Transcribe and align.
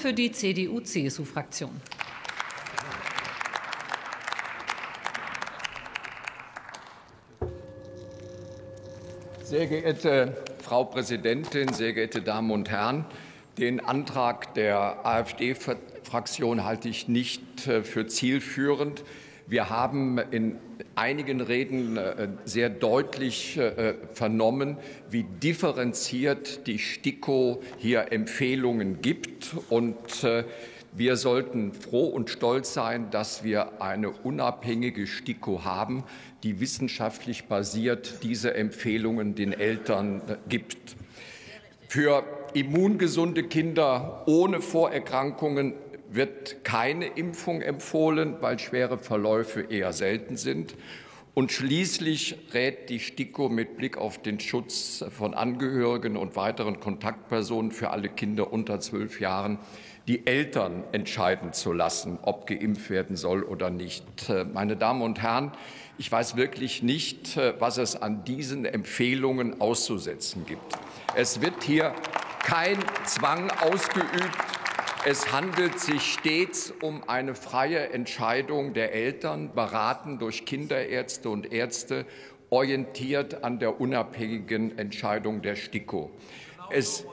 für 0.00 0.14
die 0.14 0.32
CDU-CSU-Fraktion. 0.32 1.70
Sehr 9.42 9.66
geehrte 9.66 10.42
Frau 10.62 10.84
Präsidentin, 10.84 11.70
sehr 11.74 11.92
geehrte 11.92 12.22
Damen 12.22 12.50
und 12.50 12.70
Herren! 12.70 13.04
Den 13.58 13.80
Antrag 13.80 14.54
der 14.54 15.04
AfD-Fraktion 15.04 16.64
halte 16.64 16.88
ich 16.88 17.08
nicht 17.08 17.66
äh, 17.66 17.82
für 17.82 18.06
zielführend. 18.06 19.04
Wir 19.46 19.68
haben 19.68 20.18
in 20.30 20.56
einigen 20.94 21.40
Reden 21.40 21.96
äh, 21.96 22.28
sehr 22.44 22.70
deutlich 22.70 23.56
äh, 23.56 23.94
vernommen, 24.12 24.76
wie 25.10 25.24
differenziert 25.24 26.66
die 26.66 26.78
STIKO 26.78 27.62
hier 27.78 28.12
Empfehlungen 28.12 29.00
gibt. 29.02 29.54
Und 29.68 29.96
wir 30.92 31.16
sollten 31.16 31.72
froh 31.72 32.06
und 32.06 32.30
stolz 32.30 32.74
sein, 32.74 33.10
dass 33.10 33.44
wir 33.44 33.80
eine 33.80 34.10
unabhängige 34.10 35.06
STIKO 35.06 35.64
haben, 35.64 36.02
die 36.42 36.58
wissenschaftlich 36.58 37.44
basiert 37.44 38.24
diese 38.24 38.54
Empfehlungen 38.54 39.36
den 39.36 39.52
Eltern 39.52 40.20
äh, 40.26 40.36
gibt. 40.48 40.96
Für 41.86 42.24
immungesunde 42.54 43.44
Kinder 43.44 44.24
ohne 44.26 44.60
Vorerkrankungen 44.60 45.74
wird 46.10 46.64
keine 46.64 47.06
Impfung 47.06 47.62
empfohlen, 47.62 48.36
weil 48.40 48.58
schwere 48.58 48.98
Verläufe 48.98 49.60
eher 49.62 49.92
selten 49.92 50.36
sind. 50.36 50.74
Und 51.32 51.52
schließlich 51.52 52.36
rät 52.52 52.90
die 52.90 52.98
STIKO 52.98 53.48
mit 53.48 53.76
Blick 53.76 53.96
auf 53.96 54.20
den 54.20 54.40
Schutz 54.40 55.04
von 55.16 55.32
Angehörigen 55.32 56.16
und 56.16 56.34
weiteren 56.34 56.80
Kontaktpersonen 56.80 57.70
für 57.70 57.90
alle 57.90 58.08
Kinder 58.08 58.52
unter 58.52 58.80
zwölf 58.80 59.20
Jahren, 59.20 59.58
die 60.08 60.26
Eltern 60.26 60.82
entscheiden 60.90 61.52
zu 61.52 61.72
lassen, 61.72 62.18
ob 62.22 62.48
geimpft 62.48 62.90
werden 62.90 63.14
soll 63.16 63.44
oder 63.44 63.70
nicht. 63.70 64.04
Meine 64.52 64.76
Damen 64.76 65.02
und 65.02 65.22
Herren, 65.22 65.52
ich 65.98 66.10
weiß 66.10 66.34
wirklich 66.34 66.82
nicht, 66.82 67.38
was 67.60 67.78
es 67.78 67.94
an 67.94 68.24
diesen 68.24 68.64
Empfehlungen 68.64 69.60
auszusetzen 69.60 70.46
gibt. 70.46 70.74
Es 71.14 71.40
wird 71.40 71.62
hier 71.62 71.94
kein 72.42 72.78
Zwang 73.04 73.50
ausgeübt. 73.50 74.49
Es 75.06 75.32
handelt 75.32 75.80
sich 75.80 76.02
stets 76.02 76.74
um 76.82 77.08
eine 77.08 77.34
freie 77.34 77.88
Entscheidung 77.88 78.74
der 78.74 78.94
Eltern, 78.94 79.54
beraten 79.54 80.18
durch 80.18 80.44
Kinderärzte 80.44 81.30
und 81.30 81.50
Ärzte, 81.52 82.04
orientiert 82.50 83.42
an 83.42 83.58
der 83.58 83.80
unabhängigen 83.80 84.78
Entscheidung 84.78 85.40
der 85.40 85.56
STIKO. 85.56 86.10
Es 86.70 87.06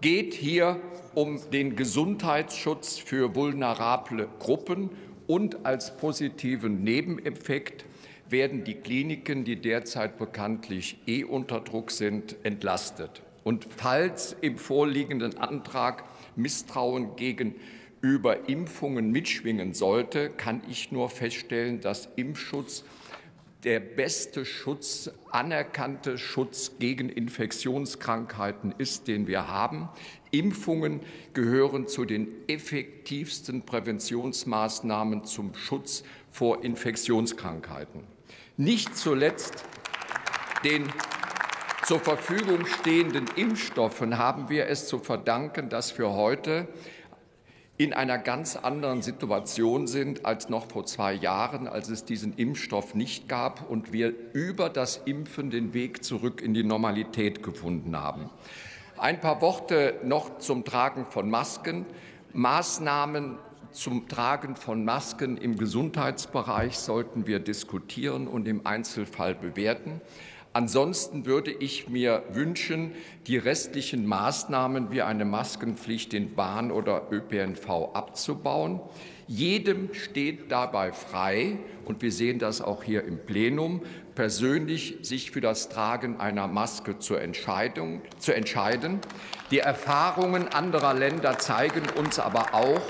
geht 0.00 0.32
hier 0.32 0.80
um 1.14 1.38
den 1.50 1.76
Gesundheitsschutz 1.76 2.96
für 2.96 3.34
vulnerable 3.34 4.26
Gruppen 4.38 4.88
und 5.26 5.66
als 5.66 5.98
positiven 5.98 6.82
Nebeneffekt 6.82 7.84
werden 8.30 8.64
die 8.64 8.76
Kliniken, 8.76 9.44
die 9.44 9.56
derzeit 9.56 10.16
bekanntlich 10.16 10.96
eh 11.06 11.24
unter 11.24 11.60
Druck 11.60 11.90
sind, 11.90 12.36
entlastet. 12.42 13.22
Und 13.44 13.68
falls 13.76 14.34
im 14.40 14.56
vorliegenden 14.58 15.38
Antrag 15.38 16.04
Misstrauen 16.34 17.14
gegenüber 17.14 18.48
Impfungen 18.48 19.12
mitschwingen 19.12 19.74
sollte, 19.74 20.30
kann 20.30 20.62
ich 20.68 20.90
nur 20.90 21.10
feststellen, 21.10 21.80
dass 21.80 22.08
Impfschutz 22.16 22.84
der 23.64 23.80
beste 23.80 24.44
Schutz, 24.44 25.10
anerkannte 25.30 26.18
Schutz 26.18 26.72
gegen 26.78 27.08
Infektionskrankheiten 27.08 28.74
ist, 28.76 29.08
den 29.08 29.26
wir 29.26 29.48
haben. 29.48 29.88
Impfungen 30.30 31.00
gehören 31.32 31.86
zu 31.86 32.04
den 32.04 32.28
effektivsten 32.46 33.62
Präventionsmaßnahmen 33.62 35.24
zum 35.24 35.54
Schutz 35.54 36.04
vor 36.30 36.62
Infektionskrankheiten. 36.62 38.02
Nicht 38.58 38.96
zuletzt 38.96 39.64
den 40.62 40.84
zur 41.84 42.00
Verfügung 42.00 42.64
stehenden 42.64 43.26
Impfstoffen 43.36 44.16
haben 44.16 44.48
wir 44.48 44.68
es 44.68 44.88
zu 44.88 44.98
verdanken, 44.98 45.68
dass 45.68 45.98
wir 45.98 46.14
heute 46.14 46.66
in 47.76 47.92
einer 47.92 48.16
ganz 48.16 48.56
anderen 48.56 49.02
Situation 49.02 49.86
sind 49.86 50.24
als 50.24 50.48
noch 50.48 50.70
vor 50.70 50.86
zwei 50.86 51.12
Jahren, 51.12 51.68
als 51.68 51.90
es 51.90 52.06
diesen 52.06 52.32
Impfstoff 52.38 52.94
nicht 52.94 53.28
gab 53.28 53.68
und 53.68 53.92
wir 53.92 54.14
über 54.32 54.70
das 54.70 55.02
Impfen 55.04 55.50
den 55.50 55.74
Weg 55.74 56.02
zurück 56.04 56.40
in 56.40 56.54
die 56.54 56.64
Normalität 56.64 57.42
gefunden 57.42 58.00
haben. 58.00 58.30
Ein 58.96 59.20
paar 59.20 59.42
Worte 59.42 59.96
noch 60.04 60.38
zum 60.38 60.64
Tragen 60.64 61.04
von 61.04 61.28
Masken. 61.28 61.84
Maßnahmen 62.32 63.36
zum 63.72 64.08
Tragen 64.08 64.56
von 64.56 64.84
Masken 64.86 65.36
im 65.36 65.58
Gesundheitsbereich 65.58 66.78
sollten 66.78 67.26
wir 67.26 67.40
diskutieren 67.40 68.26
und 68.26 68.48
im 68.48 68.66
Einzelfall 68.66 69.34
bewerten. 69.34 70.00
Ansonsten 70.54 71.26
würde 71.26 71.50
ich 71.50 71.88
mir 71.88 72.22
wünschen, 72.30 72.92
die 73.26 73.36
restlichen 73.36 74.06
Maßnahmen 74.06 74.92
wie 74.92 75.02
eine 75.02 75.24
Maskenpflicht 75.24 76.14
in 76.14 76.36
Bahn 76.36 76.70
oder 76.70 77.08
ÖPNV 77.10 77.90
abzubauen. 77.92 78.80
Jedem 79.26 79.92
steht 79.94 80.52
dabei 80.52 80.92
frei, 80.92 81.58
und 81.86 82.02
wir 82.02 82.12
sehen 82.12 82.38
das 82.38 82.62
auch 82.62 82.84
hier 82.84 83.02
im 83.02 83.18
Plenum, 83.18 83.82
persönlich 84.14 84.98
sich 85.02 85.32
für 85.32 85.40
das 85.40 85.70
Tragen 85.70 86.20
einer 86.20 86.46
Maske 86.46 87.00
zur 87.00 87.20
Entscheidung, 87.20 88.02
zu 88.20 88.32
entscheiden. 88.32 89.00
Die 89.50 89.58
Erfahrungen 89.58 90.46
anderer 90.46 90.94
Länder 90.94 91.36
zeigen 91.36 91.82
uns 91.98 92.20
aber 92.20 92.54
auch, 92.54 92.80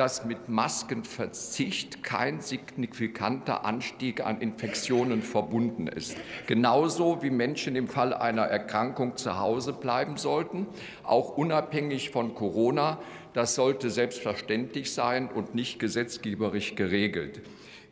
dass 0.00 0.24
mit 0.24 0.48
Maskenverzicht 0.48 2.02
kein 2.02 2.40
signifikanter 2.40 3.66
Anstieg 3.66 4.24
an 4.24 4.40
Infektionen 4.40 5.20
verbunden 5.20 5.88
ist. 5.88 6.16
Genauso 6.46 7.22
wie 7.22 7.28
Menschen 7.28 7.76
im 7.76 7.86
Fall 7.86 8.14
einer 8.14 8.44
Erkrankung 8.44 9.18
zu 9.18 9.38
Hause 9.38 9.74
bleiben 9.74 10.16
sollten, 10.16 10.66
auch 11.04 11.36
unabhängig 11.36 12.08
von 12.08 12.34
Corona. 12.34 12.98
Das 13.34 13.54
sollte 13.54 13.90
selbstverständlich 13.90 14.94
sein 14.94 15.28
und 15.28 15.54
nicht 15.54 15.78
gesetzgeberisch 15.78 16.76
geregelt. 16.76 17.42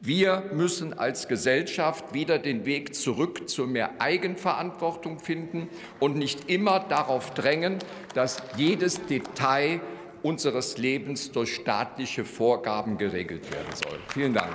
Wir 0.01 0.45
müssen 0.55 0.99
als 0.99 1.29
Gesellschaft 1.29 2.15
wieder 2.15 2.39
den 2.39 2.65
Weg 2.65 2.95
zurück 2.95 3.51
zu 3.51 3.67
mehr 3.67 4.01
Eigenverantwortung 4.01 5.19
finden 5.19 5.69
und 6.01 6.17
nicht 6.17 6.49
immer 6.49 6.81
darauf 6.81 7.35
drängen, 7.35 7.81
dass 8.15 8.43
jedes 8.57 9.05
Detail 9.05 9.83
unseres 10.23 10.79
Lebens 10.79 11.33
durch 11.33 11.55
staatliche 11.55 12.25
Vorgaben 12.25 12.99
geregelt 12.99 13.51
werden 13.53 13.75
soll. 13.75 13.99
Vielen 14.09 14.35
Dank. 14.35 14.55